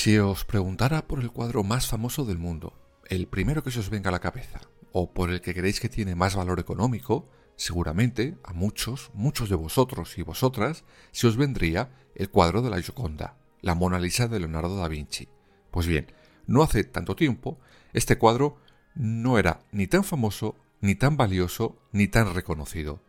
Si 0.00 0.16
os 0.16 0.44
preguntara 0.44 1.08
por 1.08 1.18
el 1.18 1.32
cuadro 1.32 1.64
más 1.64 1.88
famoso 1.88 2.24
del 2.24 2.38
mundo, 2.38 2.72
el 3.08 3.26
primero 3.26 3.64
que 3.64 3.72
se 3.72 3.80
os 3.80 3.90
venga 3.90 4.10
a 4.10 4.12
la 4.12 4.20
cabeza, 4.20 4.60
o 4.92 5.12
por 5.12 5.28
el 5.28 5.40
que 5.40 5.52
creéis 5.52 5.80
que 5.80 5.88
tiene 5.88 6.14
más 6.14 6.36
valor 6.36 6.60
económico, 6.60 7.28
seguramente 7.56 8.38
a 8.44 8.52
muchos, 8.52 9.10
muchos 9.12 9.48
de 9.48 9.56
vosotros 9.56 10.16
y 10.16 10.22
vosotras, 10.22 10.84
se 11.10 11.26
os 11.26 11.36
vendría 11.36 11.90
el 12.14 12.30
cuadro 12.30 12.62
de 12.62 12.70
la 12.70 12.80
Gioconda, 12.80 13.38
la 13.60 13.74
Mona 13.74 13.98
Lisa 13.98 14.28
de 14.28 14.38
Leonardo 14.38 14.76
da 14.76 14.86
Vinci. 14.86 15.26
Pues 15.72 15.88
bien, 15.88 16.12
no 16.46 16.62
hace 16.62 16.84
tanto 16.84 17.16
tiempo, 17.16 17.58
este 17.92 18.18
cuadro 18.18 18.58
no 18.94 19.36
era 19.36 19.62
ni 19.72 19.88
tan 19.88 20.04
famoso, 20.04 20.54
ni 20.80 20.94
tan 20.94 21.16
valioso, 21.16 21.76
ni 21.90 22.06
tan 22.06 22.32
reconocido. 22.34 23.02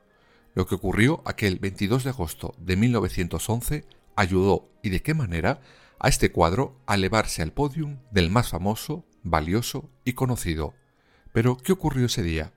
Lo 0.56 0.66
que 0.66 0.74
ocurrió 0.74 1.22
aquel 1.26 1.60
22 1.60 2.06
de 2.06 2.10
agosto 2.10 2.56
de 2.58 2.76
1911 2.78 3.86
ayudó, 4.16 4.72
y 4.82 4.90
de 4.90 5.04
qué 5.04 5.14
manera, 5.14 5.62
a 6.00 6.08
este 6.08 6.32
cuadro 6.32 6.82
a 6.88 6.96
elevarse 6.96 7.42
al 7.42 7.52
podium 7.52 8.00
del 8.12 8.30
más 8.30 8.50
famoso, 8.50 9.06
valioso 9.24 9.90
y 10.06 10.14
conocido. 10.14 10.74
Pero, 11.34 11.58
¿qué 11.58 11.74
ocurrió 11.74 12.06
ese 12.06 12.24
día? 12.24 12.54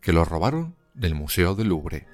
Que 0.00 0.12
lo 0.12 0.24
robaron 0.24 0.76
del 0.94 1.14
Museo 1.14 1.54
del 1.54 1.68
Louvre. 1.68 2.06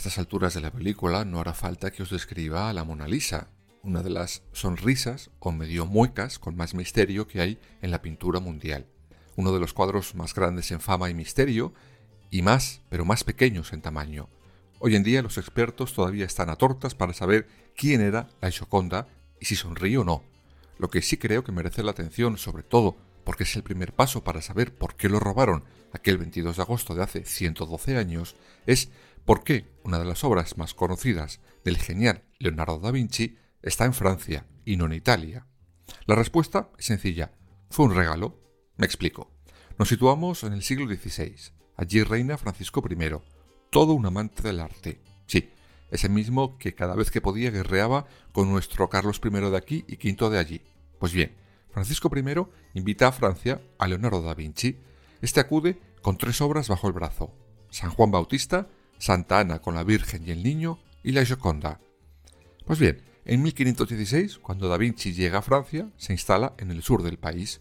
Estas 0.00 0.16
alturas 0.16 0.54
de 0.54 0.62
la 0.62 0.72
película 0.72 1.26
no 1.26 1.40
hará 1.40 1.52
falta 1.52 1.90
que 1.90 2.02
os 2.02 2.08
describa 2.08 2.70
a 2.70 2.72
la 2.72 2.84
Mona 2.84 3.06
Lisa, 3.06 3.48
una 3.82 4.02
de 4.02 4.08
las 4.08 4.42
sonrisas 4.52 5.30
o 5.40 5.52
medio 5.52 5.84
muecas 5.84 6.38
con 6.38 6.56
más 6.56 6.72
misterio 6.72 7.26
que 7.26 7.42
hay 7.42 7.58
en 7.82 7.90
la 7.90 8.00
pintura 8.00 8.40
mundial, 8.40 8.86
uno 9.36 9.52
de 9.52 9.60
los 9.60 9.74
cuadros 9.74 10.14
más 10.14 10.32
grandes 10.34 10.70
en 10.70 10.80
fama 10.80 11.10
y 11.10 11.14
misterio, 11.14 11.74
y 12.30 12.40
más, 12.40 12.80
pero 12.88 13.04
más 13.04 13.24
pequeños 13.24 13.74
en 13.74 13.82
tamaño. 13.82 14.30
Hoy 14.78 14.96
en 14.96 15.02
día 15.02 15.20
los 15.20 15.36
expertos 15.36 15.92
todavía 15.92 16.24
están 16.24 16.48
a 16.48 16.56
tortas 16.56 16.94
para 16.94 17.12
saber 17.12 17.46
quién 17.76 18.00
era 18.00 18.30
la 18.40 18.50
Gioconda 18.50 19.06
y 19.38 19.44
si 19.44 19.54
sonríe 19.54 19.98
o 19.98 20.04
no. 20.04 20.22
Lo 20.78 20.88
que 20.88 21.02
sí 21.02 21.18
creo 21.18 21.44
que 21.44 21.52
merece 21.52 21.82
la 21.82 21.90
atención, 21.90 22.38
sobre 22.38 22.62
todo 22.62 22.96
porque 23.22 23.42
es 23.42 23.54
el 23.54 23.62
primer 23.62 23.92
paso 23.92 24.24
para 24.24 24.40
saber 24.40 24.74
por 24.74 24.94
qué 24.94 25.10
lo 25.10 25.20
robaron 25.20 25.62
aquel 25.92 26.16
22 26.16 26.56
de 26.56 26.62
agosto 26.62 26.94
de 26.94 27.02
hace 27.02 27.24
112 27.26 27.98
años, 27.98 28.34
es 28.66 28.88
¿Por 29.30 29.44
qué 29.44 29.70
una 29.84 30.00
de 30.00 30.04
las 30.04 30.24
obras 30.24 30.58
más 30.58 30.74
conocidas 30.74 31.38
del 31.64 31.78
genial 31.78 32.24
Leonardo 32.40 32.80
da 32.80 32.90
Vinci 32.90 33.38
está 33.62 33.84
en 33.84 33.94
Francia 33.94 34.44
y 34.64 34.76
no 34.76 34.86
en 34.86 34.92
Italia? 34.92 35.46
La 36.06 36.16
respuesta 36.16 36.70
es 36.76 36.86
sencilla. 36.86 37.30
Fue 37.70 37.86
un 37.86 37.94
regalo. 37.94 38.40
Me 38.76 38.86
explico. 38.86 39.30
Nos 39.78 39.88
situamos 39.88 40.42
en 40.42 40.52
el 40.52 40.64
siglo 40.64 40.92
XVI. 40.92 41.36
Allí 41.76 42.02
reina 42.02 42.38
Francisco 42.38 42.82
I, 42.90 42.96
todo 43.70 43.92
un 43.92 44.04
amante 44.04 44.42
del 44.42 44.58
arte. 44.58 45.00
Sí, 45.26 45.48
ese 45.92 46.08
mismo 46.08 46.58
que 46.58 46.74
cada 46.74 46.96
vez 46.96 47.12
que 47.12 47.20
podía 47.20 47.52
guerreaba 47.52 48.06
con 48.32 48.50
nuestro 48.50 48.90
Carlos 48.90 49.20
I 49.24 49.30
de 49.30 49.56
aquí 49.56 49.84
y 49.86 49.94
V 49.94 50.28
de 50.28 50.38
allí. 50.40 50.60
Pues 50.98 51.12
bien, 51.12 51.36
Francisco 51.70 52.10
I 52.12 52.46
invita 52.74 53.06
a 53.06 53.12
Francia 53.12 53.62
a 53.78 53.86
Leonardo 53.86 54.22
da 54.22 54.34
Vinci. 54.34 54.80
Este 55.22 55.38
acude 55.38 55.78
con 56.02 56.18
tres 56.18 56.40
obras 56.40 56.66
bajo 56.66 56.88
el 56.88 56.94
brazo: 56.94 57.32
San 57.70 57.90
Juan 57.90 58.10
Bautista, 58.10 58.66
Santa 59.00 59.40
Ana 59.40 59.58
con 59.60 59.74
la 59.74 59.82
Virgen 59.82 60.26
y 60.26 60.30
el 60.30 60.44
Niño 60.44 60.78
y 61.02 61.12
la 61.12 61.24
Gioconda. 61.24 61.80
Pues 62.64 62.78
bien, 62.78 63.02
en 63.24 63.42
1516, 63.42 64.38
cuando 64.38 64.68
Da 64.68 64.76
Vinci 64.76 65.12
llega 65.12 65.38
a 65.38 65.42
Francia, 65.42 65.90
se 65.96 66.12
instala 66.12 66.54
en 66.58 66.70
el 66.70 66.82
sur 66.82 67.02
del 67.02 67.18
país 67.18 67.60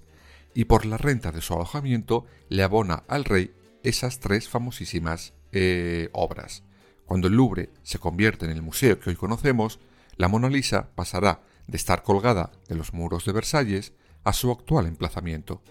y 0.53 0.65
por 0.65 0.85
la 0.85 0.97
renta 0.97 1.31
de 1.31 1.41
su 1.41 1.53
alojamiento 1.53 2.25
le 2.49 2.63
abona 2.63 3.03
al 3.07 3.25
rey 3.25 3.53
esas 3.83 4.19
tres 4.19 4.49
famosísimas 4.49 5.33
eh, 5.51 6.09
obras. 6.11 6.63
Cuando 7.05 7.27
el 7.27 7.33
Louvre 7.33 7.69
se 7.81 7.97
convierte 7.97 8.45
en 8.45 8.51
el 8.51 8.61
museo 8.61 8.99
que 8.99 9.09
hoy 9.09 9.15
conocemos, 9.15 9.79
la 10.17 10.27
Mona 10.27 10.49
Lisa 10.49 10.91
pasará 10.95 11.41
de 11.67 11.77
estar 11.77 12.03
colgada 12.03 12.51
de 12.67 12.75
los 12.75 12.93
muros 12.93 13.25
de 13.25 13.31
Versalles 13.31 13.93
a 14.23 14.33
su 14.33 14.51
actual 14.51 14.85
emplazamiento. 14.85 15.61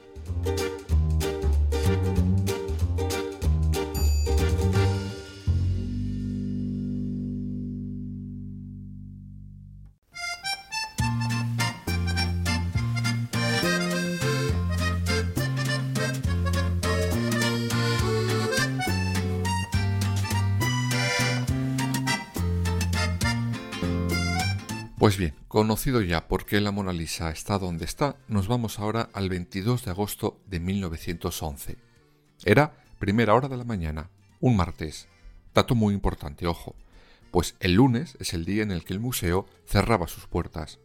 Ya 25.84 26.26
por 26.26 26.44
qué 26.44 26.60
la 26.60 26.72
Mona 26.72 26.92
Lisa 26.92 27.30
está 27.30 27.56
donde 27.56 27.84
está, 27.84 28.16
nos 28.26 28.48
vamos 28.48 28.80
ahora 28.80 29.10
al 29.12 29.28
22 29.28 29.84
de 29.84 29.90
agosto 29.92 30.40
de 30.46 30.58
1911. 30.58 31.76
Era 32.44 32.74
primera 32.98 33.34
hora 33.34 33.48
de 33.48 33.56
la 33.56 33.64
mañana, 33.64 34.10
un 34.40 34.56
martes. 34.56 35.06
Dato 35.54 35.76
muy 35.76 35.94
importante, 35.94 36.48
ojo, 36.48 36.74
pues 37.30 37.54
el 37.60 37.74
lunes 37.74 38.16
es 38.18 38.34
el 38.34 38.44
día 38.44 38.64
en 38.64 38.72
el 38.72 38.84
que 38.84 38.92
el 38.92 38.98
museo 38.98 39.46
cerraba 39.66 40.08
sus 40.08 40.26
puertas. 40.26 40.80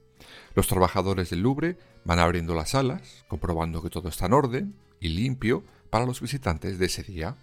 Los 0.53 0.67
trabajadores 0.67 1.31
del 1.31 1.41
Louvre 1.41 1.77
van 2.05 2.19
abriendo 2.19 2.53
las 2.53 2.69
salas, 2.69 3.25
comprobando 3.27 3.81
que 3.81 3.89
todo 3.89 4.09
está 4.09 4.27
en 4.27 4.33
orden 4.33 4.75
y 4.99 5.09
limpio 5.09 5.63
para 5.89 6.05
los 6.05 6.21
visitantes 6.21 6.77
de 6.77 6.85
ese 6.85 7.01
día. 7.01 7.35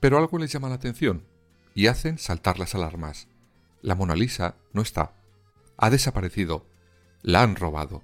Pero 0.00 0.18
algo 0.18 0.36
les 0.38 0.52
llama 0.52 0.68
la 0.68 0.74
atención 0.74 1.24
y 1.74 1.86
hacen 1.86 2.18
saltar 2.18 2.58
las 2.58 2.74
alarmas. 2.74 3.28
La 3.82 3.94
Mona 3.94 4.16
Lisa 4.16 4.56
no 4.72 4.82
está 4.82 5.12
ha 5.76 5.90
desaparecido. 5.90 6.66
La 7.22 7.42
han 7.42 7.56
robado. 7.56 8.02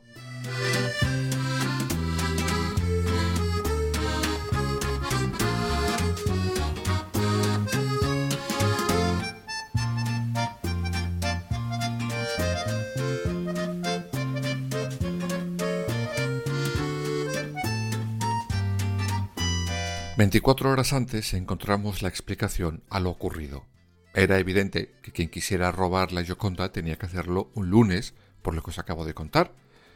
Veinticuatro 20.16 20.70
horas 20.70 20.92
antes 20.92 21.34
encontramos 21.34 22.00
la 22.02 22.08
explicación 22.08 22.84
a 22.88 23.00
lo 23.00 23.10
ocurrido. 23.10 23.71
Era 24.14 24.38
evidente 24.38 24.92
que 25.02 25.12
quien 25.12 25.30
quisiera 25.30 25.72
robar 25.72 26.12
la 26.12 26.22
Gioconda 26.22 26.70
tenía 26.70 26.96
que 26.98 27.06
hacerlo 27.06 27.50
un 27.54 27.70
lunes, 27.70 28.14
por 28.42 28.54
lo 28.54 28.62
que 28.62 28.70
os 28.70 28.78
acabo 28.78 29.06
de 29.06 29.14
contar, 29.14 29.54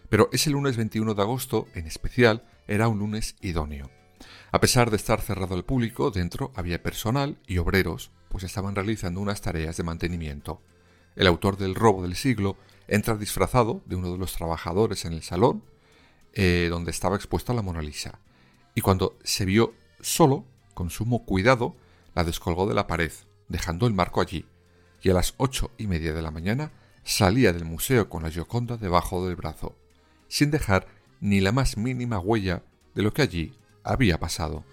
pero 0.09 0.31
ese 0.33 0.51
lunes 0.51 0.77
21 0.77 1.15
de 1.15 1.23
agosto, 1.23 1.67
en 1.75 1.87
especial, 1.87 2.45
era 2.67 2.89
un 2.89 2.99
lunes 2.99 3.37
idóneo. 3.41 3.91
A 4.53 4.61
pesar 4.61 4.91
de 4.91 4.97
estar 4.97 5.21
cerrado 5.21 5.55
al 5.55 5.65
público, 5.65 6.11
dentro 6.11 6.53
había 6.55 6.83
personal 6.83 7.39
y 7.47 7.59
obreros, 7.59 8.11
pues 8.29 8.45
estaban 8.45 8.75
realizando 8.75 9.21
unas 9.21 9.43
tareas 9.43 9.77
de 9.77 9.83
mantenimiento. 9.83 10.63
El 11.15 11.27
autor 11.27 11.59
del 11.59 11.75
robo 11.75 12.03
del 12.03 12.17
siglo 12.17 12.57
entra 12.89 13.17
disfrazado 13.17 13.83
de 13.85 13.97
uno 13.97 14.13
de 14.13 14.19
los 14.19 14.33
trabajadores 14.33 15.05
en 15.05 15.13
el 15.13 15.23
salón, 15.23 15.63
eh, 16.33 16.69
donde 16.71 16.91
estaba 16.91 17.17
expuesta 17.17 17.53
la 17.53 17.63
Mona 17.63 17.83
Lisa, 17.83 18.21
y 18.75 18.81
cuando 18.81 19.19
se 19.25 19.45
vio 19.45 19.75
solo, 20.01 20.45
con 20.75 20.91
sumo 20.91 21.25
cuidado, 21.25 21.77
la 22.15 22.25
descolgó 22.25 22.67
de 22.67 22.75
la 22.75 22.87
pared, 22.87 23.11
dejando 23.49 23.87
el 23.87 23.95
marco 23.95 24.21
allí, 24.21 24.47
y 25.03 25.11
a 25.11 25.15
las 25.15 25.35
ocho 25.37 25.71
y 25.79 25.87
media 25.87 26.13
de 26.13 26.23
la 26.23 26.31
mañana 26.31 26.73
salía 27.05 27.53
del 27.53 27.65
museo 27.65 28.09
con 28.09 28.23
la 28.23 28.31
Gioconda 28.31 28.77
debajo 28.77 29.27
del 29.27 29.37
brazo, 29.37 29.77
sin 30.29 30.51
dejar 30.51 30.87
ni 31.21 31.41
la 31.41 31.53
más 31.53 31.77
mínima 31.77 32.19
huella 32.19 32.63
de 32.95 33.03
lo 33.03 33.13
que 33.13 33.23
allí 33.23 33.55
había 33.85 34.19
pasado. 34.19 34.65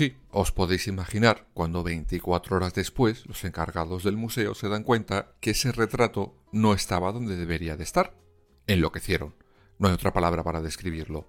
Sí, 0.00 0.16
os 0.30 0.50
podéis 0.50 0.86
imaginar 0.86 1.46
cuando 1.52 1.82
24 1.82 2.56
horas 2.56 2.72
después 2.72 3.26
los 3.26 3.44
encargados 3.44 4.02
del 4.02 4.16
museo 4.16 4.54
se 4.54 4.70
dan 4.70 4.82
cuenta 4.82 5.34
que 5.40 5.50
ese 5.50 5.72
retrato 5.72 6.34
no 6.52 6.72
estaba 6.72 7.12
donde 7.12 7.36
debería 7.36 7.76
de 7.76 7.84
estar. 7.84 8.16
Enloquecieron. 8.66 9.34
No 9.78 9.88
hay 9.88 9.92
otra 9.92 10.14
palabra 10.14 10.42
para 10.42 10.62
describirlo. 10.62 11.28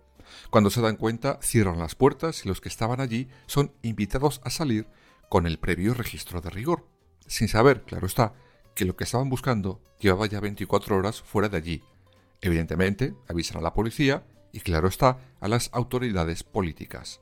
Cuando 0.49 0.69
se 0.69 0.79
dan 0.79 0.95
cuenta, 0.95 1.37
cierran 1.41 1.79
las 1.79 1.95
puertas 1.95 2.45
y 2.45 2.47
los 2.47 2.61
que 2.61 2.69
estaban 2.69 3.01
allí 3.01 3.27
son 3.45 3.73
invitados 3.81 4.39
a 4.45 4.49
salir 4.49 4.87
con 5.27 5.47
el 5.47 5.59
previo 5.59 5.93
registro 5.93 6.39
de 6.39 6.49
rigor, 6.49 6.87
sin 7.27 7.49
saber, 7.49 7.81
claro 7.81 8.07
está, 8.07 8.35
que 8.73 8.85
lo 8.85 8.95
que 8.95 9.03
estaban 9.03 9.27
buscando 9.27 9.81
llevaba 9.99 10.27
ya 10.27 10.39
24 10.39 10.95
horas 10.95 11.21
fuera 11.21 11.49
de 11.49 11.57
allí. 11.57 11.83
Evidentemente, 12.39 13.15
avisan 13.27 13.57
a 13.57 13.61
la 13.61 13.73
policía 13.73 14.23
y, 14.53 14.61
claro 14.61 14.87
está, 14.87 15.17
a 15.41 15.49
las 15.49 15.69
autoridades 15.73 16.43
políticas. 16.43 17.19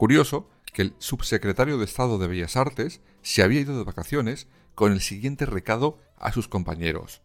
Curioso 0.00 0.48
que 0.72 0.82
el 0.82 0.94
subsecretario 0.98 1.78
de 1.78 1.84
Estado 1.84 2.18
de 2.18 2.28
Bellas 2.28 2.56
Artes 2.56 3.00
se 3.22 3.42
había 3.42 3.60
ido 3.60 3.76
de 3.76 3.84
vacaciones 3.84 4.48
con 4.74 4.92
el 4.92 5.00
siguiente 5.00 5.46
recado 5.46 5.98
a 6.16 6.32
sus 6.32 6.48
compañeros. 6.48 7.22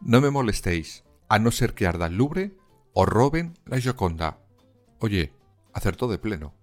No 0.00 0.20
me 0.20 0.30
molestéis, 0.30 1.04
a 1.28 1.38
no 1.38 1.50
ser 1.50 1.74
que 1.74 1.86
arda 1.86 2.06
el 2.06 2.16
Louvre 2.16 2.56
o 2.92 3.06
roben 3.06 3.58
la 3.64 3.78
Gioconda. 3.78 4.38
Oye, 4.98 5.32
acertó 5.72 6.08
de 6.08 6.18
pleno. 6.18 6.54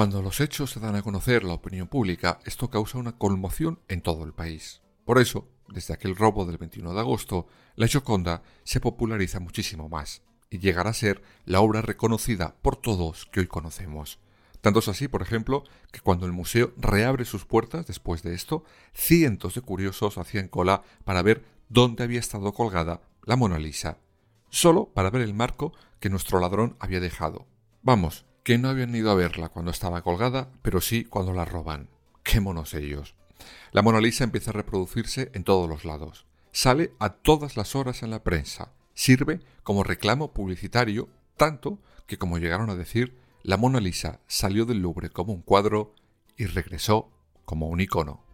Cuando 0.00 0.22
los 0.22 0.40
hechos 0.40 0.70
se 0.70 0.80
dan 0.80 0.96
a 0.96 1.02
conocer 1.02 1.44
la 1.44 1.52
opinión 1.52 1.86
pública, 1.86 2.40
esto 2.46 2.70
causa 2.70 2.96
una 2.96 3.18
conmoción 3.18 3.80
en 3.86 4.00
todo 4.00 4.24
el 4.24 4.32
país. 4.32 4.80
Por 5.04 5.18
eso, 5.18 5.46
desde 5.68 5.92
aquel 5.92 6.16
robo 6.16 6.46
del 6.46 6.56
21 6.56 6.94
de 6.94 7.00
agosto, 7.00 7.48
la 7.76 7.86
Gioconda 7.86 8.42
se 8.64 8.80
populariza 8.80 9.40
muchísimo 9.40 9.90
más 9.90 10.22
y 10.48 10.58
llegará 10.58 10.88
a 10.88 10.94
ser 10.94 11.20
la 11.44 11.60
obra 11.60 11.82
reconocida 11.82 12.56
por 12.62 12.76
todos 12.76 13.26
que 13.26 13.40
hoy 13.40 13.46
conocemos. 13.46 14.20
Tanto 14.62 14.78
es 14.78 14.88
así, 14.88 15.06
por 15.06 15.20
ejemplo, 15.20 15.64
que 15.92 16.00
cuando 16.00 16.24
el 16.24 16.32
museo 16.32 16.72
reabre 16.78 17.26
sus 17.26 17.44
puertas 17.44 17.86
después 17.86 18.22
de 18.22 18.32
esto, 18.32 18.64
cientos 18.94 19.54
de 19.54 19.60
curiosos 19.60 20.16
hacían 20.16 20.48
cola 20.48 20.82
para 21.04 21.20
ver 21.20 21.44
dónde 21.68 22.04
había 22.04 22.20
estado 22.20 22.54
colgada 22.54 23.02
la 23.26 23.36
Mona 23.36 23.58
Lisa, 23.58 23.98
solo 24.48 24.86
para 24.94 25.10
ver 25.10 25.20
el 25.20 25.34
marco 25.34 25.74
que 26.00 26.08
nuestro 26.08 26.40
ladrón 26.40 26.74
había 26.80 27.00
dejado. 27.00 27.46
Vamos, 27.82 28.24
que 28.50 28.58
no 28.58 28.68
habían 28.68 28.92
ido 28.96 29.12
a 29.12 29.14
verla 29.14 29.50
cuando 29.50 29.70
estaba 29.70 30.02
colgada, 30.02 30.50
pero 30.62 30.80
sí 30.80 31.04
cuando 31.04 31.32
la 31.32 31.44
roban. 31.44 31.88
¡Qué 32.24 32.40
monos 32.40 32.74
ellos! 32.74 33.14
La 33.70 33.80
Mona 33.80 34.00
Lisa 34.00 34.24
empieza 34.24 34.50
a 34.50 34.54
reproducirse 34.54 35.30
en 35.34 35.44
todos 35.44 35.68
los 35.68 35.84
lados. 35.84 36.26
Sale 36.50 36.92
a 36.98 37.10
todas 37.10 37.56
las 37.56 37.76
horas 37.76 38.02
en 38.02 38.10
la 38.10 38.24
prensa. 38.24 38.72
Sirve 38.92 39.38
como 39.62 39.84
reclamo 39.84 40.32
publicitario, 40.32 41.08
tanto 41.36 41.78
que, 42.08 42.18
como 42.18 42.38
llegaron 42.38 42.70
a 42.70 42.74
decir, 42.74 43.16
la 43.44 43.56
Mona 43.56 43.78
Lisa 43.78 44.18
salió 44.26 44.64
del 44.64 44.78
Louvre 44.82 45.10
como 45.10 45.32
un 45.32 45.42
cuadro 45.42 45.94
y 46.36 46.46
regresó 46.46 47.08
como 47.44 47.68
un 47.68 47.80
icono. 47.80 48.24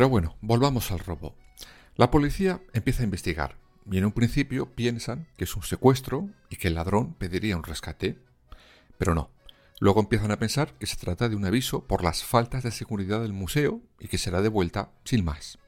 Pero 0.00 0.08
bueno, 0.08 0.34
volvamos 0.40 0.90
al 0.92 1.00
robo. 1.00 1.34
La 1.94 2.10
policía 2.10 2.62
empieza 2.72 3.02
a 3.02 3.04
investigar 3.04 3.58
y 3.84 3.98
en 3.98 4.06
un 4.06 4.12
principio 4.12 4.64
piensan 4.64 5.28
que 5.36 5.44
es 5.44 5.54
un 5.54 5.62
secuestro 5.62 6.30
y 6.48 6.56
que 6.56 6.68
el 6.68 6.74
ladrón 6.76 7.12
pediría 7.12 7.58
un 7.58 7.64
rescate. 7.64 8.16
Pero 8.96 9.14
no. 9.14 9.28
Luego 9.78 10.00
empiezan 10.00 10.30
a 10.30 10.38
pensar 10.38 10.72
que 10.78 10.86
se 10.86 10.96
trata 10.96 11.28
de 11.28 11.36
un 11.36 11.44
aviso 11.44 11.86
por 11.86 12.02
las 12.02 12.24
faltas 12.24 12.62
de 12.62 12.70
seguridad 12.70 13.20
del 13.20 13.34
museo 13.34 13.82
y 13.98 14.08
que 14.08 14.16
será 14.16 14.40
devuelta 14.40 14.90
sin 15.04 15.22
más. 15.22 15.58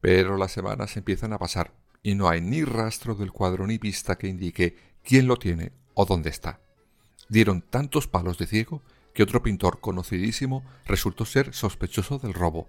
Pero 0.00 0.36
las 0.36 0.50
semanas 0.50 0.96
empiezan 0.96 1.32
a 1.32 1.38
pasar 1.38 1.72
y 2.02 2.16
no 2.16 2.28
hay 2.28 2.40
ni 2.40 2.64
rastro 2.64 3.14
del 3.14 3.30
cuadro 3.30 3.68
ni 3.68 3.78
pista 3.78 4.18
que 4.18 4.26
indique 4.26 4.76
quién 5.04 5.28
lo 5.28 5.36
tiene 5.36 5.70
o 5.94 6.04
dónde 6.04 6.30
está. 6.30 6.58
Dieron 7.28 7.62
tantos 7.62 8.08
palos 8.08 8.38
de 8.38 8.48
ciego 8.48 8.82
que 9.14 9.22
otro 9.22 9.40
pintor 9.40 9.78
conocidísimo 9.78 10.64
resultó 10.84 11.24
ser 11.24 11.54
sospechoso 11.54 12.18
del 12.18 12.34
robo 12.34 12.68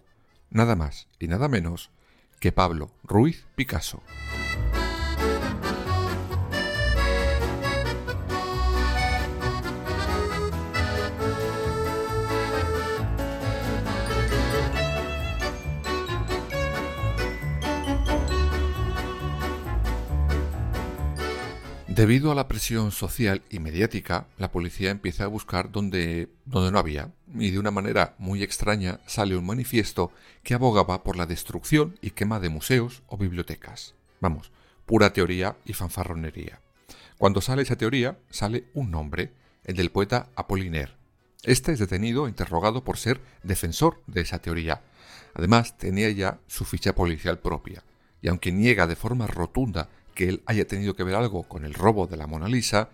nada 0.54 0.76
más 0.76 1.08
y 1.20 1.28
nada 1.28 1.50
menos 1.50 1.90
que 2.40 2.52
Pablo 2.52 2.92
Ruiz 3.04 3.46
Picasso. 3.56 4.02
Debido 21.96 22.32
a 22.32 22.36
la 22.36 22.48
presión 22.48 22.92
social 22.92 23.44
y 23.52 23.60
mediática, 23.60 24.26
la 24.40 24.52
policía 24.52 24.90
empieza 24.90 25.26
a 25.26 25.28
buscar 25.28 25.72
donde, 25.72 26.28
donde 26.44 26.72
no 26.72 26.80
había, 26.80 27.12
y 27.38 27.52
de 27.52 27.60
una 27.60 27.70
manera 27.70 28.16
muy 28.18 28.42
extraña 28.42 29.00
sale 29.06 29.38
un 29.38 29.46
manifiesto 29.46 30.12
que 30.42 30.56
abogaba 30.56 31.04
por 31.04 31.18
la 31.18 31.28
destrucción 31.28 32.00
y 32.02 32.10
quema 32.10 32.40
de 32.40 32.50
museos 32.50 33.04
o 33.06 33.18
bibliotecas. 33.18 33.94
Vamos, 34.22 34.52
pura 34.88 35.14
teoría 35.14 35.56
y 35.66 35.74
fanfarronería. 35.74 36.62
Cuando 37.20 37.42
sale 37.42 37.62
esa 37.62 37.76
teoría, 37.76 38.18
sale 38.32 38.64
un 38.74 38.90
nombre, 38.90 39.32
el 39.64 39.76
del 39.76 39.92
poeta 39.92 40.30
Apollinaire. 40.36 40.94
Este 41.44 41.74
es 41.74 41.78
detenido 41.78 42.26
e 42.26 42.30
interrogado 42.30 42.84
por 42.84 42.98
ser 42.98 43.22
defensor 43.44 44.02
de 44.08 44.22
esa 44.22 44.40
teoría. 44.40 44.82
Además, 45.36 45.78
tenía 45.78 46.10
ya 46.10 46.40
su 46.48 46.66
ficha 46.66 46.96
policial 46.96 47.38
propia, 47.38 47.84
y 48.20 48.30
aunque 48.30 48.52
niega 48.52 48.88
de 48.88 48.96
forma 48.96 49.28
rotunda 49.28 49.90
que 50.14 50.30
él 50.30 50.44
haya 50.46 50.68
tenido 50.68 50.96
que 50.96 51.04
ver 51.04 51.16
algo 51.16 51.44
con 51.44 51.66
el 51.66 51.74
robo 51.74 52.08
de 52.08 52.18
la 52.18 52.28
Mona 52.28 52.48
Lisa, 52.48 52.90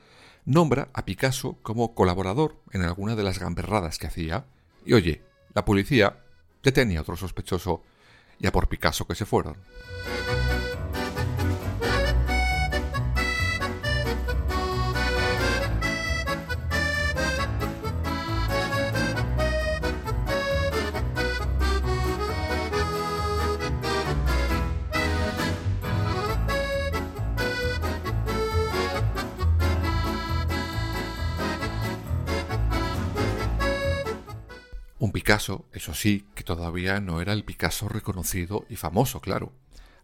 nombra 0.45 0.89
a 0.93 1.05
Picasso 1.05 1.57
como 1.61 1.93
colaborador 1.93 2.55
en 2.71 2.81
alguna 2.81 3.15
de 3.15 3.23
las 3.23 3.39
gamberradas 3.39 3.97
que 3.97 4.07
hacía. 4.07 4.45
Y 4.85 4.93
oye, 4.93 5.21
la 5.53 5.65
policía 5.65 6.17
ya 6.63 6.71
tenía 6.71 7.01
otro 7.01 7.15
sospechoso, 7.15 7.83
ya 8.39 8.51
por 8.51 8.67
Picasso 8.67 9.05
que 9.05 9.15
se 9.15 9.25
fueron. 9.25 9.57
Picasso, 35.29 35.65
eso 35.73 35.93
sí, 35.93 36.25
que 36.33 36.43
todavía 36.43 36.99
no 37.01 37.21
era 37.21 37.33
el 37.33 37.43
Picasso 37.43 37.87
reconocido 37.87 38.65
y 38.67 38.77
famoso, 38.77 39.21
claro. 39.21 39.53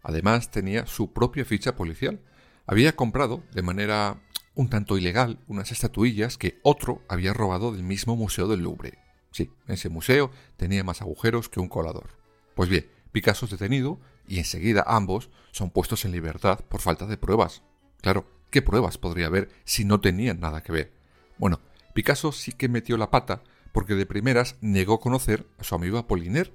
Además 0.04 0.52
tenía 0.52 0.86
su 0.86 1.12
propia 1.12 1.44
ficha 1.44 1.74
policial. 1.74 2.20
Había 2.64 2.94
comprado, 2.94 3.42
de 3.52 3.62
manera 3.62 4.22
un 4.54 4.68
tanto 4.68 4.96
ilegal, 4.96 5.40
unas 5.48 5.72
estatuillas 5.72 6.38
que 6.38 6.60
otro 6.62 7.02
había 7.08 7.32
robado 7.32 7.72
del 7.72 7.82
mismo 7.82 8.14
Museo 8.14 8.46
del 8.46 8.60
Louvre. 8.60 9.00
Sí, 9.32 9.50
ese 9.66 9.88
museo 9.88 10.30
tenía 10.56 10.84
más 10.84 11.02
agujeros 11.02 11.48
que 11.48 11.58
un 11.58 11.68
colador. 11.68 12.10
Pues 12.54 12.68
bien, 12.68 12.88
Picasso 13.10 13.46
es 13.46 13.50
detenido 13.50 13.98
y 14.28 14.38
enseguida 14.38 14.84
ambos 14.86 15.30
son 15.50 15.70
puestos 15.70 16.04
en 16.04 16.12
libertad 16.12 16.60
por 16.68 16.80
falta 16.80 17.04
de 17.04 17.16
pruebas. 17.16 17.64
Claro, 18.00 18.30
¿qué 18.50 18.62
pruebas 18.62 18.96
podría 18.96 19.26
haber 19.26 19.48
si 19.64 19.84
no 19.84 20.00
tenían 20.00 20.38
nada 20.38 20.62
que 20.62 20.70
ver? 20.70 20.92
Bueno, 21.36 21.58
Picasso 21.94 22.30
sí 22.30 22.52
que 22.52 22.68
metió 22.68 22.96
la 22.96 23.10
pata 23.10 23.42
porque 23.76 23.94
de 23.94 24.06
primeras 24.06 24.56
negó 24.62 25.00
conocer 25.00 25.46
a 25.58 25.62
su 25.62 25.74
amigo 25.74 25.98
Apollinaire, 25.98 26.50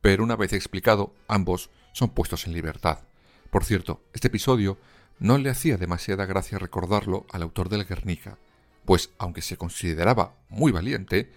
pero 0.00 0.24
una 0.24 0.34
vez 0.34 0.52
explicado, 0.52 1.14
ambos 1.28 1.70
son 1.92 2.10
puestos 2.10 2.44
en 2.48 2.54
libertad. 2.54 3.04
Por 3.52 3.64
cierto, 3.64 4.02
este 4.12 4.26
episodio 4.26 4.76
no 5.20 5.38
le 5.38 5.48
hacía 5.48 5.76
demasiada 5.76 6.26
gracia 6.26 6.58
recordarlo 6.58 7.24
al 7.30 7.42
autor 7.42 7.68
del 7.68 7.84
Guernica, 7.84 8.36
pues 8.84 9.10
aunque 9.18 9.42
se 9.42 9.56
consideraba 9.56 10.34
muy 10.48 10.72
valiente, 10.72 11.30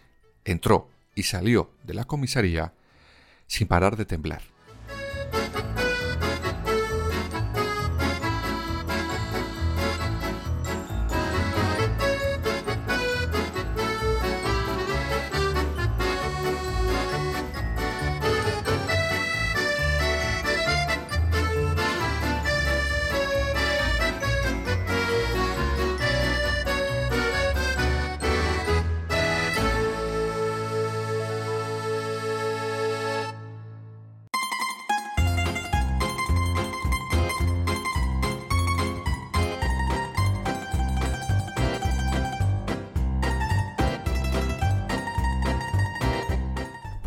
entró 0.45 0.89
y 1.13 1.21
salió 1.21 1.69
de 1.83 1.93
la 1.93 2.05
comisaría 2.05 2.74
sin 3.45 3.67
parar 3.67 3.98
de 3.98 4.05
temblar. 4.05 4.41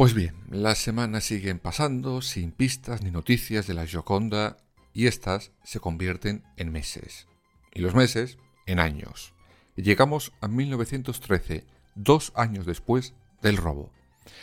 Pues 0.02 0.14
bien, 0.14 0.34
las 0.50 0.78
semanas 0.78 1.22
siguen 1.22 1.60
pasando 1.60 2.22
sin 2.22 2.50
pistas 2.50 3.02
ni 3.02 3.12
noticias 3.12 3.68
de 3.68 3.74
la 3.74 3.86
Gioconda 3.86 4.56
y 4.92 5.06
estas 5.06 5.52
se 5.62 5.78
convierten 5.78 6.42
en 6.56 6.72
meses. 6.72 7.28
Y 7.72 7.82
los 7.82 7.94
meses 7.94 8.36
en 8.66 8.80
años. 8.80 9.32
Y 9.76 9.82
llegamos 9.82 10.32
a 10.40 10.48
1913, 10.48 11.64
dos 11.94 12.32
años 12.34 12.66
después 12.66 13.14
del 13.42 13.56
robo. 13.56 13.92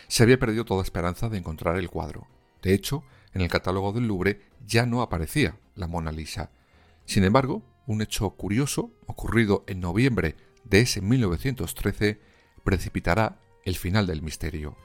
Se 0.07 0.23
había 0.23 0.39
perdido 0.39 0.63
toda 0.63 0.81
esperanza 0.81 1.27
de 1.27 1.39
encontrar 1.39 1.75
el 1.75 1.89
cuadro. 1.89 2.25
De 2.61 2.73
hecho, 2.73 3.03
en 3.33 3.41
el 3.41 3.49
catálogo 3.49 3.91
del 3.91 4.07
Louvre 4.07 4.39
ya 4.65 4.85
no 4.85 5.01
aparecía 5.01 5.59
la 5.75 5.87
Mona 5.87 6.13
Lisa. 6.13 6.51
Sin 7.03 7.25
embargo, 7.25 7.63
un 7.85 8.01
hecho 8.01 8.29
curioso, 8.29 8.93
ocurrido 9.07 9.65
en 9.67 9.81
noviembre 9.81 10.37
de 10.63 10.79
ese 10.79 11.01
1913, 11.01 12.17
precipitará 12.63 13.41
el 13.65 13.75
final 13.75 14.07
del 14.07 14.21
misterio. 14.21 14.77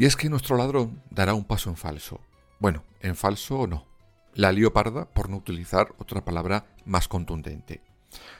Y 0.00 0.06
es 0.06 0.16
que 0.16 0.30
nuestro 0.30 0.56
ladrón 0.56 1.02
dará 1.10 1.34
un 1.34 1.44
paso 1.44 1.68
en 1.68 1.76
falso. 1.76 2.22
Bueno, 2.58 2.84
en 3.00 3.14
falso 3.14 3.58
o 3.58 3.66
no. 3.66 3.86
La 4.32 4.50
leoparda 4.50 5.04
por 5.04 5.28
no 5.28 5.36
utilizar 5.36 5.94
otra 5.98 6.24
palabra 6.24 6.64
más 6.86 7.06
contundente. 7.06 7.82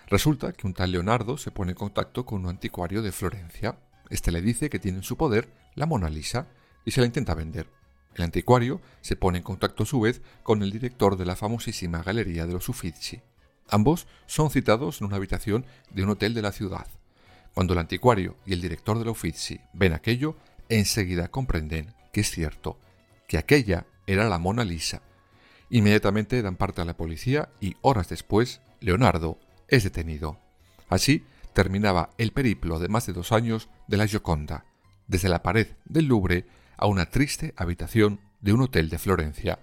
Resulta 0.07 0.55
que 0.55 0.67
un 0.67 0.73
tal 0.73 0.93
Leonardo 0.93 1.37
se 1.37 1.51
pone 1.51 1.73
en 1.73 1.77
contacto 1.77 2.25
con 2.25 2.41
un 2.41 2.49
anticuario 2.49 3.03
de 3.03 3.13
Florencia. 3.13 3.79
Este 4.09 4.33
le 4.33 4.41
dice 4.41 4.71
que 4.71 4.79
tiene 4.79 4.97
en 4.97 5.05
su 5.05 5.19
poder 5.19 5.53
la 5.75 5.85
Mona 5.85 6.09
Lisa 6.09 6.47
y 6.87 6.93
se 6.93 7.03
la 7.03 7.07
intenta 7.07 7.35
vender. 7.35 7.69
El 8.15 8.25
anticuario 8.25 8.81
se 9.03 9.17
pone 9.17 9.37
en 9.37 9.45
contacto 9.45 9.83
a 9.83 9.87
su 9.87 10.01
vez 10.01 10.23
con 10.43 10.63
el 10.63 10.71
director 10.71 11.19
de 11.19 11.27
la 11.27 11.37
famosísima 11.37 12.03
Galería 12.03 12.47
de 12.47 12.55
los 12.55 12.71
Uffizi. 12.71 13.21
Ambos 13.69 14.07
son 14.25 14.51
citados 14.51 15.03
en 15.03 15.09
una 15.09 15.17
habitación 15.17 15.67
de 15.91 16.05
un 16.05 16.09
hotel 16.09 16.33
de 16.33 16.41
la 16.41 16.53
ciudad. 16.53 16.87
Cuando 17.53 17.75
el 17.75 17.81
anticuario 17.81 18.37
y 18.47 18.55
el 18.55 18.63
director 18.63 18.99
de 18.99 19.05
la 19.05 19.11
Uffizi 19.11 19.61
ven 19.75 19.93
aquello, 19.93 20.37
enseguida 20.71 21.29
comprenden 21.29 21.95
que 22.13 22.23
es 22.23 22.31
cierto, 22.31 22.79
que 23.29 23.39
aquella 23.39 23.87
era 24.07 24.29
la 24.29 24.39
Mona 24.39 24.65
Lisa. 24.65 25.03
Inmediatamente 25.69 26.43
dan 26.43 26.57
parte 26.57 26.81
a 26.81 26.85
la 26.85 26.97
policía 26.97 27.51
y 27.61 27.77
horas 27.83 28.09
después, 28.09 28.61
Leonardo 28.81 29.39
es 29.69 29.85
detenido. 29.85 30.39
Así 30.89 31.25
terminaba 31.53 32.11
el 32.19 32.33
periplo 32.33 32.79
de 32.79 32.89
más 32.89 33.07
de 33.07 33.13
dos 33.13 33.31
años 33.33 33.69
de 33.87 33.97
la 33.97 34.07
Gioconda, 34.07 34.65
desde 35.07 35.29
la 35.29 35.43
pared 35.43 35.69
del 35.85 36.07
Louvre 36.07 36.47
a 36.77 36.87
una 36.87 37.07
triste 37.07 37.53
habitación 37.57 38.21
de 38.41 38.53
un 38.53 38.63
hotel 38.63 38.89
de 38.89 38.99
Florencia. 38.99 39.59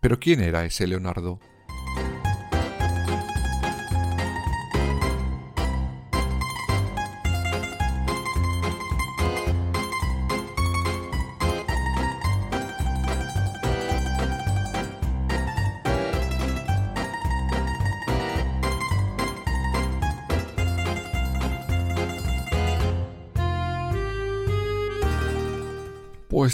Pero 0.00 0.18
¿quién 0.18 0.40
era 0.40 0.64
ese 0.64 0.86
Leonardo? 0.86 1.38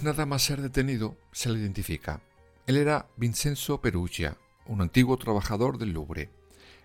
Nada 0.09 0.25
más 0.25 0.43
ser 0.43 0.63
detenido, 0.63 1.19
se 1.33 1.51
le 1.51 1.59
identifica. 1.59 2.23
Él 2.67 2.79
era 2.79 3.11
Vincenzo 3.19 3.83
Perugia, 3.83 4.39
un 4.67 4.81
antiguo 4.81 5.19
trabajador 5.19 5.77
del 5.77 5.93
Louvre. 5.93 6.31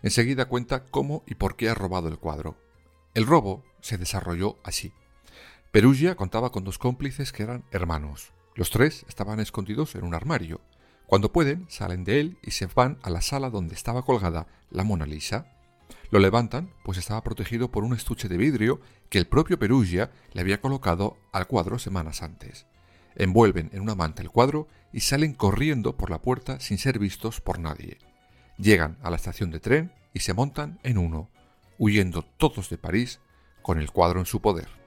Enseguida 0.02 0.50
cuenta 0.50 0.84
cómo 0.84 1.24
y 1.26 1.36
por 1.36 1.56
qué 1.56 1.70
ha 1.70 1.74
robado 1.74 2.10
el 2.10 2.20
cuadro. 2.20 2.58
El 3.14 3.26
robo 3.26 3.64
se 3.80 3.98
desarrolló 3.98 4.58
así. 4.66 4.92
Perugia 5.72 6.16
contaba 6.16 6.52
con 6.52 6.66
dos 6.66 6.78
cómplices 6.78 7.32
que 7.32 7.44
eran 7.44 7.64
hermanos. 7.72 8.34
Los 8.56 8.72
tres 8.72 9.06
estaban 9.08 9.40
escondidos 9.40 9.96
en 9.96 10.04
un 10.04 10.16
armario. 10.16 10.60
Cuando 11.06 11.32
pueden, 11.32 11.66
salen 11.70 12.04
de 12.04 12.20
él 12.20 12.38
y 12.44 12.52
se 12.52 12.66
van 12.66 13.00
a 13.04 13.10
la 13.10 13.22
sala 13.22 13.50
donde 13.50 13.74
estaba 13.74 14.04
colgada 14.04 14.48
la 14.70 14.84
Mona 14.84 15.06
Lisa. 15.06 15.48
Lo 16.12 16.20
levantan, 16.20 16.74
pues 16.84 16.98
estaba 16.98 17.24
protegido 17.24 17.72
por 17.72 17.86
un 17.86 17.94
estuche 17.94 18.28
de 18.28 18.36
vidrio 18.36 18.82
que 19.10 19.18
el 19.18 19.28
propio 19.28 19.58
Perugia 19.58 20.12
le 20.34 20.42
había 20.42 20.60
colocado 20.60 21.18
al 21.32 21.48
cuadro 21.48 21.80
semanas 21.80 22.22
antes 22.22 22.66
envuelven 23.16 23.70
en 23.74 23.82
una 23.82 23.96
manta 23.96 24.22
el 24.22 24.30
cuadro 24.30 24.68
y 24.92 25.02
salen 25.02 25.34
corriendo 25.34 25.96
por 25.96 26.10
la 26.10 26.22
puerta 26.22 26.60
sin 26.60 26.78
ser 26.78 27.00
vistos 27.00 27.42
por 27.42 27.60
nadie. 27.60 27.98
Llegan 28.58 28.98
a 29.02 29.10
la 29.10 29.16
estación 29.16 29.52
de 29.52 29.60
tren 29.60 29.92
y 30.14 30.20
se 30.20 30.34
montan 30.34 30.80
en 30.84 30.98
uno, 30.98 31.30
huyendo 31.80 32.22
todos 32.22 32.70
de 32.70 32.78
París 32.78 33.20
con 33.62 33.80
el 33.80 33.92
cuadro 33.92 34.20
en 34.20 34.26
su 34.26 34.42
poder. 34.42 34.83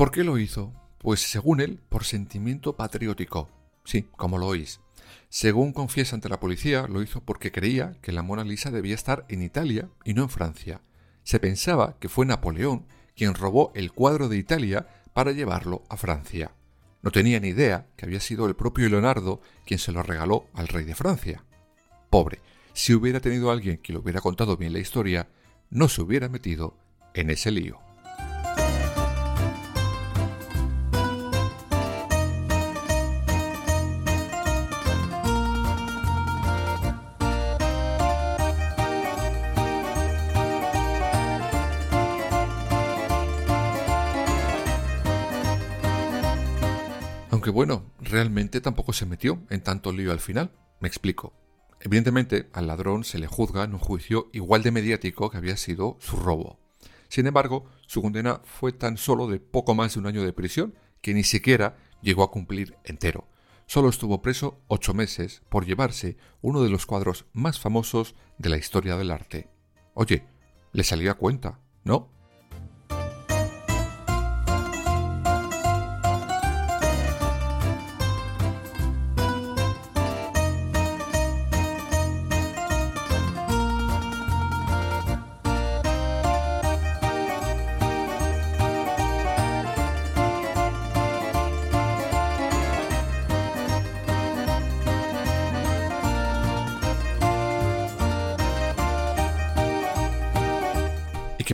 Por 0.00 0.12
qué 0.12 0.24
lo 0.24 0.38
hizo? 0.38 0.72
Pues 0.96 1.20
según 1.20 1.60
él, 1.60 1.78
por 1.90 2.04
sentimiento 2.04 2.74
patriótico. 2.74 3.50
Sí, 3.84 4.06
como 4.16 4.38
lo 4.38 4.46
oís. 4.46 4.80
Según 5.28 5.74
confiesa 5.74 6.14
ante 6.14 6.30
la 6.30 6.40
policía, 6.40 6.86
lo 6.88 7.02
hizo 7.02 7.20
porque 7.20 7.52
creía 7.52 7.98
que 8.00 8.10
la 8.10 8.22
Mona 8.22 8.42
Lisa 8.42 8.70
debía 8.70 8.94
estar 8.94 9.26
en 9.28 9.42
Italia 9.42 9.90
y 10.02 10.14
no 10.14 10.22
en 10.22 10.30
Francia. 10.30 10.80
Se 11.22 11.38
pensaba 11.38 11.98
que 12.00 12.08
fue 12.08 12.24
Napoleón 12.24 12.86
quien 13.14 13.34
robó 13.34 13.72
el 13.74 13.92
cuadro 13.92 14.30
de 14.30 14.38
Italia 14.38 14.86
para 15.12 15.32
llevarlo 15.32 15.84
a 15.90 15.98
Francia. 15.98 16.54
No 17.02 17.10
tenía 17.10 17.38
ni 17.38 17.48
idea 17.48 17.86
que 17.98 18.06
había 18.06 18.20
sido 18.20 18.46
el 18.46 18.56
propio 18.56 18.88
Leonardo 18.88 19.42
quien 19.66 19.78
se 19.78 19.92
lo 19.92 20.02
regaló 20.02 20.46
al 20.54 20.68
rey 20.68 20.86
de 20.86 20.94
Francia. 20.94 21.44
Pobre, 22.08 22.40
si 22.72 22.94
hubiera 22.94 23.20
tenido 23.20 23.50
alguien 23.50 23.76
que 23.76 23.92
le 23.92 23.98
hubiera 23.98 24.22
contado 24.22 24.56
bien 24.56 24.72
la 24.72 24.78
historia, 24.78 25.28
no 25.68 25.90
se 25.90 26.00
hubiera 26.00 26.30
metido 26.30 26.78
en 27.12 27.28
ese 27.28 27.50
lío. 27.50 27.89
Aunque 47.30 47.50
bueno, 47.50 47.92
realmente 48.00 48.60
tampoco 48.60 48.92
se 48.92 49.06
metió 49.06 49.42
en 49.50 49.62
tanto 49.62 49.92
lío 49.92 50.10
al 50.10 50.18
final. 50.20 50.50
Me 50.80 50.88
explico. 50.88 51.32
Evidentemente, 51.80 52.50
al 52.52 52.66
ladrón 52.66 53.04
se 53.04 53.18
le 53.18 53.28
juzga 53.28 53.64
en 53.64 53.72
un 53.72 53.78
juicio 53.78 54.28
igual 54.32 54.62
de 54.62 54.72
mediático 54.72 55.30
que 55.30 55.36
había 55.38 55.56
sido 55.56 55.96
su 56.00 56.16
robo. 56.16 56.58
Sin 57.08 57.26
embargo, 57.26 57.66
su 57.86 58.02
condena 58.02 58.40
fue 58.44 58.72
tan 58.72 58.96
solo 58.96 59.28
de 59.28 59.38
poco 59.38 59.74
más 59.74 59.94
de 59.94 60.00
un 60.00 60.06
año 60.06 60.22
de 60.24 60.32
prisión 60.32 60.74
que 61.00 61.14
ni 61.14 61.22
siquiera 61.22 61.76
llegó 62.02 62.24
a 62.24 62.30
cumplir 62.30 62.76
entero. 62.84 63.28
Solo 63.66 63.88
estuvo 63.88 64.20
preso 64.20 64.60
ocho 64.66 64.92
meses 64.94 65.42
por 65.48 65.64
llevarse 65.64 66.16
uno 66.42 66.62
de 66.62 66.70
los 66.70 66.84
cuadros 66.84 67.26
más 67.32 67.60
famosos 67.60 68.16
de 68.38 68.48
la 68.48 68.56
historia 68.56 68.96
del 68.96 69.12
arte. 69.12 69.48
Oye, 69.94 70.24
le 70.72 70.82
salía 70.82 71.12
a 71.12 71.14
cuenta, 71.14 71.60
¿no? 71.84 72.10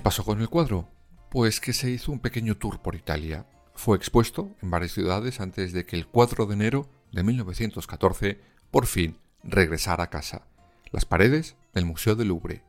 Pasó 0.07 0.25
con 0.25 0.41
el 0.41 0.49
cuadro? 0.49 0.89
Pues 1.33 1.59
que 1.59 1.73
se 1.73 1.91
hizo 1.91 2.13
un 2.13 2.21
pequeño 2.21 2.57
tour 2.57 2.81
por 2.81 2.95
Italia. 2.95 3.45
Fue 3.75 3.97
expuesto 3.97 4.55
en 4.63 4.71
varias 4.71 4.93
ciudades 4.93 5.41
antes 5.41 5.73
de 5.73 5.85
que 5.85 5.97
el 5.97 6.07
4 6.07 6.47
de 6.47 6.55
enero 6.55 6.89
de 7.11 7.25
1914 7.25 8.41
por 8.71 8.87
fin 8.87 9.19
regresara 9.43 10.05
a 10.05 10.11
casa, 10.11 10.47
las 10.93 11.07
paredes 11.07 11.57
del 11.75 11.87
Museo 11.87 12.15
del 12.15 12.29
Louvre. 12.29 12.63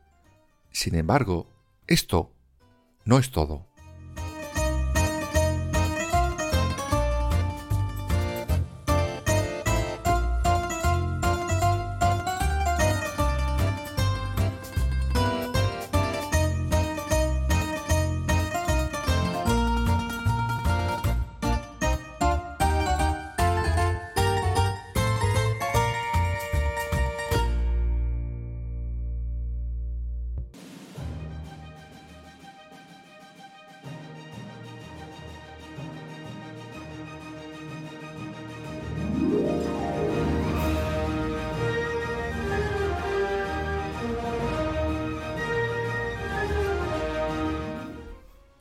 Sin 0.72 0.96
embargo, 0.96 1.48
esto 1.86 2.32
no 3.04 3.20
es 3.20 3.30
todo. 3.30 3.67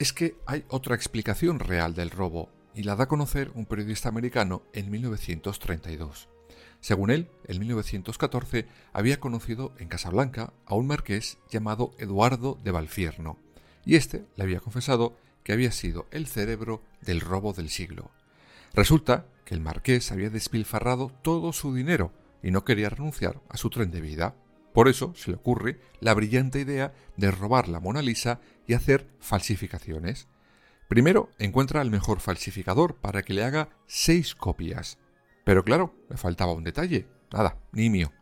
Es 0.07 0.13
que 0.13 0.37
hay 0.45 0.63
otra 0.69 0.95
explicación 0.95 1.59
real 1.59 1.93
del 1.93 2.11
robo, 2.11 2.49
y 2.73 2.83
la 2.83 2.95
da 2.95 3.03
a 3.03 3.07
conocer 3.09 3.51
un 3.55 3.65
periodista 3.65 4.07
americano 4.07 4.63
en 4.71 4.89
1932. 4.89 6.29
Según 6.79 7.09
él, 7.11 7.27
en 7.43 7.59
1914 7.59 8.69
había 8.93 9.19
conocido 9.19 9.73
en 9.79 9.89
Casablanca 9.89 10.53
a 10.65 10.75
un 10.75 10.87
marqués 10.87 11.39
llamado 11.49 11.91
Eduardo 11.97 12.57
de 12.63 12.71
Valfierno, 12.71 13.37
y 13.83 13.97
éste 13.97 14.23
le 14.37 14.45
había 14.45 14.61
confesado 14.61 15.17
que 15.43 15.51
había 15.51 15.73
sido 15.73 16.07
el 16.11 16.27
cerebro 16.27 16.81
del 17.01 17.19
robo 17.19 17.51
del 17.51 17.69
siglo. 17.69 18.09
Resulta 18.73 19.25
que 19.43 19.55
el 19.55 19.59
marqués 19.59 20.13
había 20.13 20.29
despilfarrado 20.29 21.11
todo 21.21 21.51
su 21.51 21.75
dinero 21.75 22.13
y 22.41 22.51
no 22.51 22.63
quería 22.63 22.87
renunciar 22.87 23.41
a 23.49 23.57
su 23.57 23.69
tren 23.69 23.91
de 23.91 23.99
vida. 23.99 24.35
Por 24.77 24.89
eso 24.89 25.11
se 25.15 25.31
le 25.31 25.37
ocurre 25.37 25.79
la 26.01 26.13
brillante 26.13 26.59
idea 26.59 26.93
de 27.15 27.31
robar 27.31 27.67
la 27.67 27.79
Mona 27.79 28.03
Lisa 28.03 28.41
y 28.67 28.75
hacer 28.75 29.09
falsificaciones. 29.19 30.27
Primero 30.87 31.31
encuentra 31.39 31.81
al 31.81 31.89
mejor 31.89 32.19
falsificador 32.19 32.93
para 32.93 33.23
que 33.23 33.33
le 33.33 33.43
haga 33.43 33.69
seis 33.87 34.35
copias. 34.35 34.99
Pero 35.43 35.63
claro, 35.63 35.95
le 36.11 36.17
faltaba 36.17 36.53
un 36.53 36.63
detalle. 36.63 37.07
Nada, 37.33 37.57
ni 37.71 37.89
mío. 37.89 38.13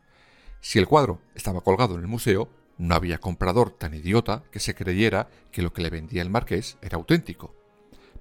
Si 0.62 0.80
el 0.80 0.88
cuadro 0.88 1.20
estaba 1.36 1.60
colgado 1.60 1.96
en 1.96 2.02
el 2.04 2.08
museo, 2.08 2.48
no 2.78 2.96
había 2.96 3.18
comprador 3.18 3.72
tan 3.72 3.94
idiota 3.94 4.46
que 4.50 4.62
se 4.62 4.76
creyera 4.76 5.28
que 5.52 5.62
lo 5.62 5.74
que 5.74 5.82
le 5.82 5.89
vendía 5.89 6.22
el 6.22 6.30
marqués 6.30 6.78
era 6.82 6.96
auténtico. 6.96 7.54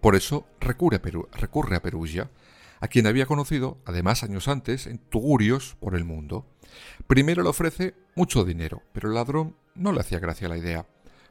Por 0.00 0.16
eso 0.16 0.44
recurre 0.58 0.96
a, 0.96 1.38
recurre 1.38 1.76
a 1.76 1.82
Perugia, 1.82 2.32
a 2.80 2.88
quien 2.88 3.06
había 3.06 3.26
conocido, 3.26 3.78
además 3.84 4.22
años 4.22 4.48
antes, 4.48 4.86
en 4.86 4.98
tugurios 4.98 5.76
por 5.80 5.94
el 5.94 6.04
mundo. 6.04 6.46
Primero 7.06 7.42
le 7.42 7.48
ofrece 7.48 7.94
mucho 8.14 8.44
dinero, 8.44 8.82
pero 8.92 9.08
el 9.08 9.14
ladrón 9.14 9.56
no 9.74 9.92
le 9.92 10.00
hacía 10.00 10.18
gracia 10.18 10.48
la 10.48 10.58
idea. 10.58 10.86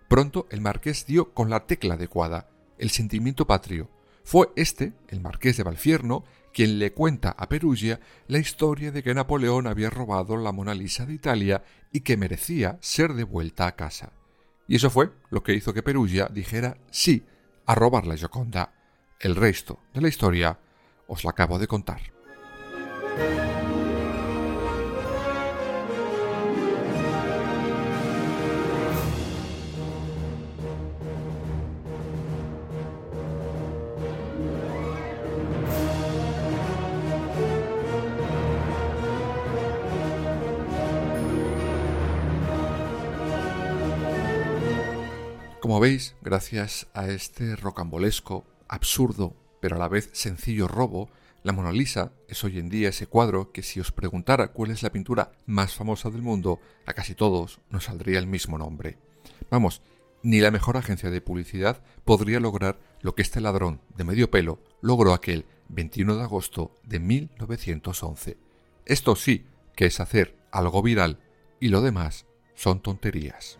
Pronto 0.08 0.48
el 0.52 0.62
marqués 0.62 1.06
dio 1.06 1.34
con 1.34 1.50
la 1.50 1.66
tecla 1.66 1.96
adecuada, 1.96 2.50
el 2.78 2.90
sentimiento 2.90 3.48
patrio. 3.48 3.90
Fue 4.24 4.50
este, 4.56 4.94
el 5.10 5.22
marqués 5.22 5.58
de 5.58 5.64
Valfierno, 5.64 6.24
quien 6.54 6.80
le 6.80 6.94
cuenta 6.94 7.32
a 7.32 7.50
Perugia 7.50 8.00
la 8.28 8.38
historia 8.38 8.92
de 8.92 9.04
que 9.04 9.14
Napoleón 9.14 9.68
había 9.68 9.90
robado 9.90 10.38
la 10.38 10.52
Mona 10.52 10.74
Lisa 10.74 11.06
de 11.06 11.14
Italia 11.14 11.64
y 11.92 12.02
que 12.02 12.16
merecía 12.16 12.78
ser 12.80 13.14
devuelta 13.14 13.68
a 13.68 13.76
casa. 13.76 14.14
Y 14.68 14.76
eso 14.76 14.90
fue 14.90 15.12
lo 15.30 15.44
que 15.44 15.54
hizo 15.54 15.74
que 15.74 15.84
Perugia 15.84 16.30
dijera 16.32 16.78
sí 16.92 17.26
a 17.66 17.76
robar 17.76 18.06
la 18.06 18.16
Gioconda. 18.16 18.74
El 19.20 19.36
resto 19.36 19.80
de 19.94 20.02
la 20.02 20.08
historia 20.08 20.60
os 21.08 21.24
la 21.24 21.32
acabo 21.32 21.60
de 21.60 21.68
contar. 21.68 22.02
Como 45.64 45.80
veis, 45.80 46.14
gracias 46.22 46.88
a 46.94 47.08
este 47.08 47.56
rocambolesco, 47.56 48.44
absurdo, 48.68 49.34
pero 49.64 49.78
a 49.78 49.80
la 49.80 49.88
vez 49.88 50.10
sencillo 50.12 50.68
robo, 50.68 51.10
la 51.42 51.54
Mona 51.54 51.72
Lisa 51.72 52.12
es 52.28 52.44
hoy 52.44 52.60
en 52.60 52.68
día 52.68 52.90
ese 52.90 53.08
cuadro 53.08 53.54
que 53.54 53.64
si 53.64 53.80
os 53.80 53.94
preguntara 53.94 54.50
cuál 54.50 54.72
es 54.72 54.84
la 54.84 54.92
pintura 54.92 55.32
más 55.46 55.74
famosa 55.74 56.10
del 56.10 56.22
mundo, 56.22 56.60
a 56.86 56.92
casi 56.92 57.16
todos 57.16 57.62
nos 57.70 57.86
saldría 57.86 58.20
el 58.20 58.28
mismo 58.28 58.58
nombre. 58.58 58.98
Vamos, 59.50 59.82
ni 60.22 60.42
la 60.42 60.52
mejor 60.52 60.76
agencia 60.76 61.10
de 61.10 61.22
publicidad 61.22 61.82
podría 62.04 62.42
lograr 62.42 62.78
lo 63.00 63.16
que 63.16 63.22
este 63.22 63.40
ladrón 63.40 63.80
de 63.96 64.04
medio 64.04 64.30
pelo 64.30 64.60
logró 64.82 65.14
aquel 65.14 65.46
21 65.70 66.18
de 66.18 66.24
agosto 66.24 66.76
de 66.84 67.00
1911. 67.00 68.36
Esto 68.86 69.16
sí 69.16 69.46
que 69.78 69.86
es 69.86 70.02
hacer 70.02 70.36
algo 70.52 70.82
viral 70.82 71.20
y 71.62 71.70
lo 71.70 71.82
demás 71.82 72.26
son 72.54 72.82
tonterías. 72.82 73.60